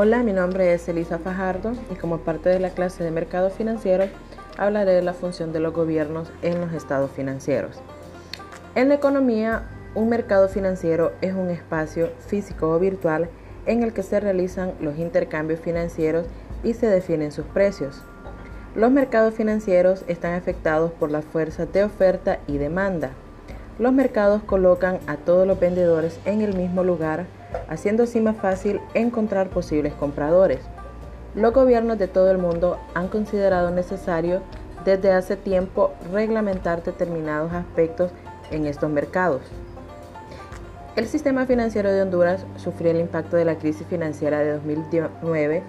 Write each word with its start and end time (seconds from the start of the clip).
Hola, 0.00 0.22
mi 0.22 0.32
nombre 0.32 0.72
es 0.74 0.88
Elisa 0.88 1.18
Fajardo 1.18 1.72
y 1.90 1.96
como 1.96 2.18
parte 2.18 2.50
de 2.50 2.60
la 2.60 2.70
clase 2.70 3.02
de 3.02 3.10
mercados 3.10 3.54
financieros 3.54 4.08
hablaré 4.56 4.92
de 4.92 5.02
la 5.02 5.12
función 5.12 5.52
de 5.52 5.58
los 5.58 5.74
gobiernos 5.74 6.30
en 6.40 6.60
los 6.60 6.72
estados 6.72 7.10
financieros. 7.10 7.80
En 8.76 8.90
la 8.90 8.94
economía, 8.94 9.64
un 9.96 10.08
mercado 10.08 10.48
financiero 10.48 11.10
es 11.20 11.34
un 11.34 11.50
espacio 11.50 12.10
físico 12.28 12.70
o 12.70 12.78
virtual 12.78 13.28
en 13.66 13.82
el 13.82 13.92
que 13.92 14.04
se 14.04 14.20
realizan 14.20 14.72
los 14.78 14.96
intercambios 14.98 15.58
financieros 15.58 16.26
y 16.62 16.74
se 16.74 16.86
definen 16.86 17.32
sus 17.32 17.46
precios. 17.46 18.00
Los 18.76 18.92
mercados 18.92 19.34
financieros 19.34 20.04
están 20.06 20.34
afectados 20.34 20.92
por 20.92 21.10
las 21.10 21.24
fuerzas 21.24 21.72
de 21.72 21.82
oferta 21.82 22.38
y 22.46 22.58
demanda. 22.58 23.10
Los 23.80 23.92
mercados 23.92 24.44
colocan 24.44 25.00
a 25.08 25.16
todos 25.16 25.44
los 25.44 25.58
vendedores 25.58 26.20
en 26.24 26.40
el 26.42 26.54
mismo 26.54 26.84
lugar, 26.84 27.26
haciendo 27.68 28.04
así 28.04 28.20
más 28.20 28.36
fácil 28.36 28.80
encontrar 28.94 29.48
posibles 29.48 29.94
compradores. 29.94 30.60
Los 31.34 31.52
gobiernos 31.52 31.98
de 31.98 32.08
todo 32.08 32.30
el 32.30 32.38
mundo 32.38 32.78
han 32.94 33.08
considerado 33.08 33.70
necesario 33.70 34.42
desde 34.84 35.12
hace 35.12 35.36
tiempo 35.36 35.92
reglamentar 36.12 36.82
determinados 36.82 37.52
aspectos 37.52 38.10
en 38.50 38.66
estos 38.66 38.90
mercados. 38.90 39.42
El 40.96 41.06
sistema 41.06 41.46
financiero 41.46 41.92
de 41.92 42.02
Honduras 42.02 42.44
sufrió 42.56 42.90
el 42.90 43.00
impacto 43.00 43.36
de 43.36 43.44
la 43.44 43.56
crisis 43.56 43.86
financiera 43.86 44.40
de 44.40 44.54
2009 44.54 45.62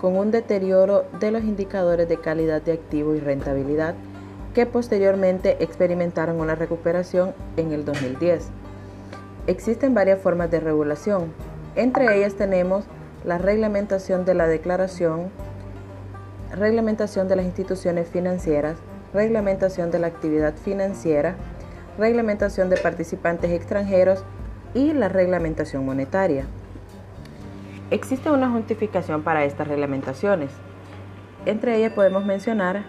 con 0.00 0.16
un 0.16 0.30
deterioro 0.30 1.06
de 1.18 1.30
los 1.30 1.42
indicadores 1.42 2.08
de 2.08 2.20
calidad 2.20 2.62
de 2.62 2.72
activo 2.72 3.14
y 3.14 3.20
rentabilidad 3.20 3.94
que 4.54 4.64
posteriormente 4.66 5.56
experimentaron 5.62 6.40
una 6.40 6.54
recuperación 6.54 7.34
en 7.56 7.72
el 7.72 7.84
2010. 7.84 8.48
Existen 9.46 9.94
varias 9.94 10.20
formas 10.20 10.50
de 10.50 10.58
regulación, 10.58 11.32
entre 11.76 12.16
ellas 12.16 12.34
tenemos 12.34 12.84
la 13.24 13.38
reglamentación 13.38 14.24
de 14.24 14.34
la 14.34 14.48
declaración, 14.48 15.30
reglamentación 16.52 17.28
de 17.28 17.36
las 17.36 17.44
instituciones 17.44 18.08
financieras, 18.08 18.76
reglamentación 19.12 19.90
de 19.90 20.00
la 20.00 20.08
actividad 20.08 20.54
financiera, 20.54 21.36
reglamentación 21.96 22.70
de 22.70 22.76
participantes 22.76 23.52
extranjeros 23.52 24.24
y 24.74 24.92
la 24.92 25.08
reglamentación 25.08 25.84
monetaria. 25.84 26.46
Existe 27.90 28.30
una 28.30 28.50
justificación 28.50 29.22
para 29.22 29.44
estas 29.44 29.68
reglamentaciones. 29.68 30.50
Entre 31.44 31.76
ellas 31.76 31.92
podemos 31.92 32.24
mencionar 32.24 32.84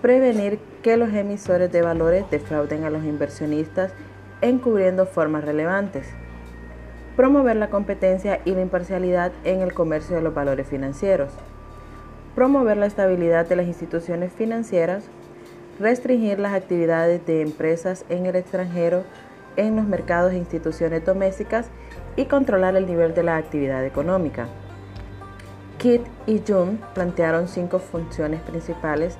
prevenir 0.00 0.58
que 0.82 0.96
los 0.96 1.12
emisores 1.12 1.70
de 1.70 1.80
valores 1.80 2.24
defrauden 2.28 2.82
a 2.82 2.90
los 2.90 3.04
inversionistas 3.04 3.92
encubriendo 4.42 5.06
formas 5.06 5.44
relevantes, 5.44 6.06
promover 7.16 7.56
la 7.56 7.70
competencia 7.70 8.40
y 8.44 8.50
la 8.50 8.60
imparcialidad 8.60 9.32
en 9.44 9.60
el 9.60 9.72
comercio 9.72 10.16
de 10.16 10.22
los 10.22 10.34
valores 10.34 10.66
financieros, 10.66 11.32
promover 12.34 12.76
la 12.76 12.86
estabilidad 12.86 13.46
de 13.46 13.56
las 13.56 13.66
instituciones 13.66 14.32
financieras, 14.32 15.04
restringir 15.78 16.38
las 16.38 16.52
actividades 16.52 17.24
de 17.26 17.40
empresas 17.40 18.04
en 18.08 18.26
el 18.26 18.36
extranjero 18.36 19.04
en 19.56 19.76
los 19.76 19.86
mercados 19.86 20.32
e 20.32 20.36
instituciones 20.36 21.04
domésticas 21.04 21.66
y 22.16 22.24
controlar 22.26 22.76
el 22.76 22.86
nivel 22.86 23.14
de 23.14 23.22
la 23.22 23.36
actividad 23.36 23.84
económica. 23.84 24.48
Kidd 25.78 26.02
y 26.26 26.42
Jung 26.46 26.78
plantearon 26.94 27.48
cinco 27.48 27.78
funciones 27.78 28.40
principales 28.40 29.16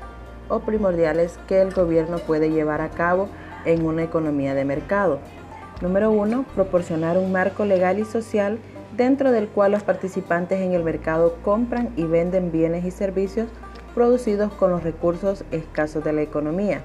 o 0.49 0.61
primordiales 0.61 1.39
que 1.49 1.61
el 1.61 1.73
gobierno 1.73 2.19
puede 2.19 2.51
llevar 2.51 2.81
a 2.81 2.91
cabo 2.91 3.29
en 3.65 3.85
una 3.85 4.03
economía 4.03 4.55
de 4.55 4.65
mercado. 4.65 5.21
Número 5.81 6.11
uno, 6.11 6.45
proporcionar 6.55 7.19
un 7.19 7.33
marco 7.33 7.65
legal 7.65 7.99
y 7.99 8.05
social 8.05 8.59
dentro 8.97 9.33
del 9.33 9.49
cual 9.49 9.73
los 9.73 9.83
participantes 9.83 10.61
en 10.61 10.73
el 10.73 10.85
mercado 10.85 11.37
compran 11.43 11.91
y 11.97 12.05
venden 12.05 12.53
bienes 12.53 12.85
y 12.85 12.91
servicios 12.91 13.49
producidos 13.95 14.53
con 14.55 14.71
los 14.71 14.83
recursos 14.83 15.45
escasos 15.51 16.05
de 16.05 16.13
la 16.13 16.23
economía. 16.23 16.83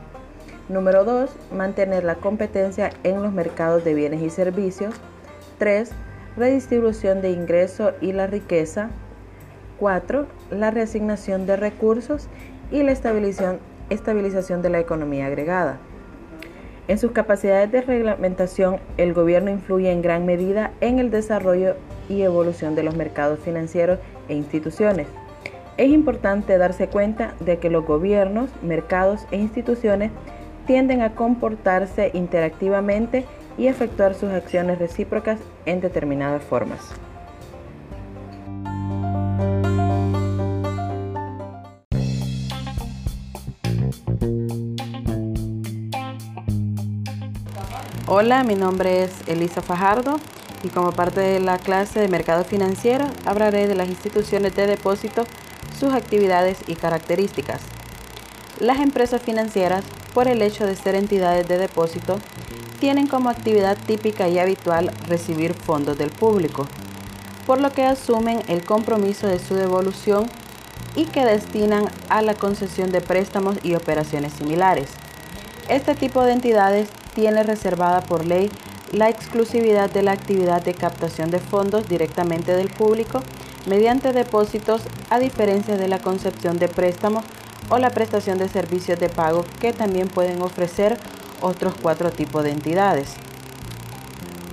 Número 0.70 1.06
2. 1.06 1.30
Mantener 1.56 2.04
la 2.04 2.16
competencia 2.16 2.90
en 3.04 3.22
los 3.22 3.32
mercados 3.32 3.84
de 3.84 3.94
bienes 3.94 4.22
y 4.22 4.30
servicios. 4.30 4.96
3. 5.60 5.92
Redistribución 6.36 7.22
de 7.22 7.32
ingreso 7.32 7.94
y 8.02 8.12
la 8.14 8.28
riqueza. 8.28 8.90
4. 9.80 10.28
La 10.52 10.72
reasignación 10.72 11.46
de 11.46 11.56
recursos 11.56 12.28
y 12.72 12.84
la 12.84 12.92
estabilización 12.92 14.62
de 14.62 14.70
la 14.70 14.80
economía 14.80 15.28
agregada. 15.28 15.78
En 16.88 16.98
sus 16.98 17.12
capacidades 17.12 17.70
de 17.72 17.82
reglamentación, 17.82 18.78
el 18.96 19.14
gobierno 19.14 19.52
influye 19.52 19.92
en 19.92 20.02
gran 20.02 20.26
medida 20.26 20.72
en 20.80 21.00
el 21.00 21.12
desarrollo 21.12 21.76
y 22.08 22.22
evolución 22.22 22.76
de 22.76 22.84
los 22.84 22.96
mercados 22.96 23.40
financieros 23.40 24.00
e 24.30 24.36
instituciones. 24.36 25.08
Es 25.76 25.90
importante 25.90 26.58
darse 26.58 26.88
cuenta 26.88 27.34
de 27.42 27.60
que 27.60 27.70
los 27.70 27.86
gobiernos, 27.86 28.50
mercados 28.64 29.28
e 29.32 29.38
instituciones 29.38 30.12
tienden 30.66 31.02
a 31.02 31.14
comportarse 31.14 32.12
interactivamente 32.14 33.26
y 33.58 33.68
efectuar 33.68 34.14
sus 34.14 34.32
acciones 34.32 34.80
recíprocas 34.80 35.40
en 35.66 35.82
determinadas 35.82 36.44
formas. 36.44 36.94
Hola, 48.10 48.46
mi 48.46 48.56
nombre 48.56 49.04
es 49.04 49.12
Elisa 49.28 49.62
Fajardo 49.62 50.16
y 50.64 50.70
como 50.70 50.94
parte 50.94 51.20
de 51.20 51.42
la 51.42 51.58
clase 51.58 52.00
de 52.00 52.08
mercado 52.08 52.46
financiero 52.46 53.06
hablaré 53.26 53.68
de 53.68 53.76
las 53.76 53.90
instituciones 53.90 54.56
de 54.56 54.66
depósito, 54.66 55.26
sus 55.78 55.94
actividades 55.94 56.58
y 56.68 56.76
características. 56.76 57.60
Las 58.62 58.80
empresas 58.80 59.22
financieras, 59.22 59.84
por 60.14 60.30
el 60.30 60.42
hecho 60.42 60.66
de 60.66 60.78
ser 60.78 60.96
entidades 60.96 61.50
de 61.50 61.58
depósito, 61.58 62.18
tienen 62.80 63.08
como 63.08 63.30
actividad 63.30 63.78
típica 63.86 64.30
y 64.30 64.40
habitual 64.40 64.90
recibir 65.10 65.54
fondos 65.54 65.98
del 65.98 66.10
público, 66.10 66.66
por 67.46 67.60
lo 67.60 67.74
que 67.74 67.84
asumen 67.84 68.40
el 68.48 68.64
compromiso 68.64 69.28
de 69.28 69.40
su 69.40 69.56
devolución 69.56 70.28
y 70.96 71.08
que 71.08 71.26
destinan 71.26 71.90
a 72.08 72.22
la 72.22 72.36
concesión 72.36 72.90
de 72.94 73.02
préstamos 73.02 73.58
y 73.64 73.76
operaciones 73.76 74.32
similares. 74.32 74.92
Este 75.68 75.94
tipo 75.94 76.24
de 76.24 76.32
entidades 76.32 76.88
tiene 77.18 77.42
reservada 77.42 78.02
por 78.02 78.28
ley 78.28 78.52
la 78.92 79.10
exclusividad 79.10 79.90
de 79.90 80.04
la 80.04 80.12
actividad 80.12 80.62
de 80.62 80.76
captación 80.76 81.32
de 81.32 81.40
fondos 81.40 81.90
directamente 81.90 82.56
del 82.56 82.70
público 82.70 83.24
mediante 83.66 84.14
depósitos 84.14 84.84
a 85.10 85.18
diferencia 85.18 85.78
de 85.78 85.88
la 85.88 85.98
concepción 85.98 86.60
de 86.60 86.68
préstamos 86.68 87.26
o 87.72 87.80
la 87.80 87.90
prestación 87.90 88.38
de 88.38 88.48
servicios 88.48 89.00
de 89.00 89.10
pago 89.10 89.46
que 89.60 89.74
también 89.74 90.10
pueden 90.10 90.44
ofrecer 90.44 91.00
otros 91.42 91.74
cuatro 91.82 92.12
tipos 92.12 92.44
de 92.44 92.52
entidades. 92.52 93.16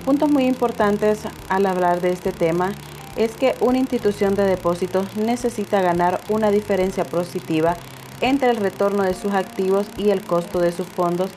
Puntos 0.03 0.31
muy 0.31 0.47
importantes 0.47 1.19
al 1.49 1.67
hablar 1.67 2.01
de 2.01 2.13
este 2.13 2.31
tema 2.31 2.73
es 3.15 3.37
que 3.37 3.55
una 3.59 3.77
institución 3.77 4.33
de 4.33 4.43
depósitos 4.43 5.15
necesita 5.17 5.83
ganar 5.83 6.19
una 6.29 6.49
diferencia 6.49 7.05
positiva 7.05 7.77
entre 8.21 8.49
el 8.49 8.57
retorno 8.57 9.03
de 9.03 9.13
sus 9.13 9.33
activos 9.33 9.85
y 9.97 10.09
el 10.09 10.25
costo 10.25 10.59
de 10.59 10.71
sus 10.71 10.87
fondos 10.87 11.29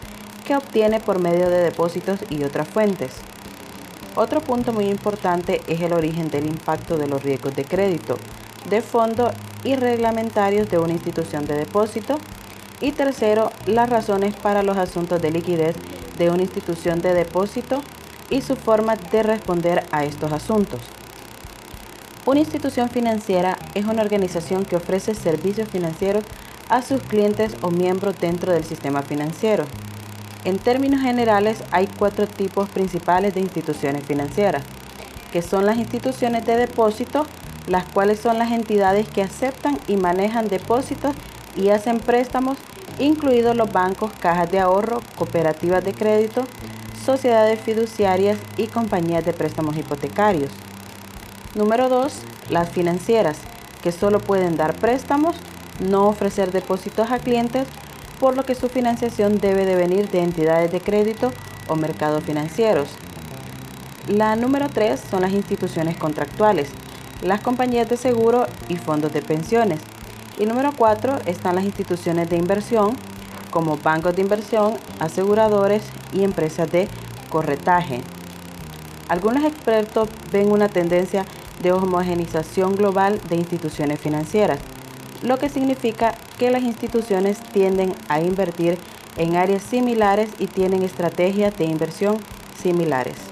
que 0.49 0.57
obtiene 0.57 0.99
por 0.99 1.19
medio 1.19 1.51
de 1.51 1.59
depósitos 1.59 2.21
y 2.31 2.43
otras 2.43 2.67
fuentes. 2.67 3.13
Otro 4.17 4.41
punto 4.41 4.73
muy 4.73 4.87
importante 4.87 5.61
es 5.69 5.83
el 5.83 5.93
origen 5.93 6.31
del 6.31 6.47
impacto 6.47 6.97
de 6.97 7.07
los 7.07 7.23
riesgos 7.23 7.55
de 7.55 7.67
crédito, 7.67 8.17
de 8.71 8.81
fondo 8.81 9.31
y 9.63 9.77
reglamentarios 9.77 10.71
de 10.71 10.79
una 10.79 10.95
institución 10.95 11.47
de 11.47 11.55
depósito. 11.55 12.17
Y 12.81 12.93
tercero, 12.93 13.51
las 13.67 13.91
razones 13.91 14.35
para 14.37 14.63
los 14.63 14.79
asuntos 14.79 15.21
de 15.21 15.33
liquidez 15.33 15.77
de 16.17 16.31
una 16.31 16.43
institución 16.45 17.03
de 17.03 17.13
depósito 17.13 17.83
y 18.31 18.41
su 18.41 18.57
forma 18.57 18.97
de 18.97 19.23
responder 19.23 19.85
a 19.93 20.05
estos 20.05 20.33
asuntos. 20.33 20.81
Una 22.25 22.41
institución 22.41 22.89
financiera 22.89 23.59
es 23.75 23.85
una 23.85 24.01
organización 24.01 24.65
que 24.65 24.77
ofrece 24.77 25.15
servicios 25.15 25.69
financieros 25.69 26.25
a 26.71 26.81
sus 26.81 27.03
clientes 27.03 27.55
o 27.61 27.71
miembros 27.71 28.19
dentro 28.19 28.53
del 28.53 28.65
sistema 28.65 29.03
financiero. 29.03 29.65
En 30.45 30.59
términos 30.59 31.01
generales, 31.01 31.63
hay 31.73 31.89
cuatro 31.99 32.27
tipos 32.27 32.69
principales 32.69 33.35
de 33.35 33.41
instituciones 33.41 34.05
financieras, 34.05 34.63
que 35.33 35.43
son 35.43 35.67
las 35.67 35.79
instituciones 35.79 36.47
de 36.47 36.57
depósito, 36.57 37.27
las 37.67 37.85
cuales 37.85 38.21
son 38.21 38.39
las 38.39 38.53
entidades 38.53 39.09
que 39.09 39.23
aceptan 39.23 39.79
y 39.89 39.97
manejan 39.97 40.49
depósitos 40.49 41.15
y 41.57 41.69
hacen 41.71 41.99
préstamos, 41.99 42.57
incluidos 42.99 43.57
los 43.57 43.73
bancos, 43.73 44.13
cajas 44.21 44.51
de 44.51 44.61
ahorro, 44.61 45.01
cooperativas 45.17 45.85
de 45.85 45.93
crédito, 45.93 46.45
sociedades 47.05 47.61
fiduciarias 47.61 48.39
y 48.57 48.69
compañías 48.69 49.25
de 49.25 49.33
préstamos 49.33 49.77
hipotecarios. 49.77 50.51
Número 51.55 51.89
2. 51.89 52.13
Las 52.51 52.71
financieras, 52.71 53.39
que 53.83 53.93
solo 53.93 54.21
pueden 54.21 54.57
dar 54.57 54.75
préstamos, 54.75 55.37
no 55.81 56.07
ofrecer 56.07 56.53
depósitos 56.53 57.11
a 57.11 57.19
clientes 57.19 57.67
por 58.21 58.37
lo 58.37 58.45
que 58.45 58.55
su 58.55 58.69
financiación 58.69 59.39
debe 59.39 59.65
de 59.65 59.77
venir 59.77 60.11
de 60.11 60.23
entidades 60.23 60.73
de 60.73 60.81
crédito 60.81 61.33
o 61.69 61.77
mercados 61.77 62.25
financieros. 62.25 62.89
La 64.09 64.37
número 64.37 64.69
3 64.69 64.99
son 64.99 65.21
las 65.23 65.33
instituciones 65.33 65.97
contractuales, 65.97 66.71
las 67.23 67.41
compañías 67.41 67.89
de 67.89 67.97
seguro 67.97 68.47
y 68.69 68.77
fondos 68.77 69.13
de 69.13 69.23
pensiones. 69.23 69.81
Y 70.39 70.47
número 70.47 70.73
cuatro 70.77 71.19
están 71.27 71.57
las 71.57 71.65
instituciones 71.65 72.31
de 72.31 72.37
inversión 72.37 72.97
como 73.51 73.77
bancos 73.77 74.15
de 74.15 74.23
inversión, 74.23 74.75
aseguradores 75.01 75.83
y 76.13 76.23
empresas 76.23 76.71
de 76.71 76.89
corretaje. 77.29 78.03
Algunos 79.09 79.45
expertos 79.45 80.09
ven 80.31 80.53
una 80.53 80.69
tendencia 80.69 81.25
de 81.63 81.73
homogenización 81.73 82.77
global 82.77 83.21
de 83.29 83.37
instituciones 83.37 83.99
financieras, 83.99 84.61
lo 85.23 85.39
que 85.39 85.49
significa 85.49 86.15
que 86.39 86.51
las 86.51 86.63
instituciones 86.63 87.39
tienden 87.53 87.95
a 88.09 88.21
invertir 88.21 88.79
en 89.17 89.37
áreas 89.37 89.63
similares 89.63 90.31
y 90.39 90.47
tienen 90.47 90.83
estrategias 90.83 91.57
de 91.59 91.65
inversión 91.65 92.19
similares. 92.63 93.28